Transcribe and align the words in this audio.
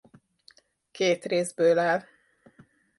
Két 0.91 1.25
részből 1.25 1.79
áll. 1.79 2.05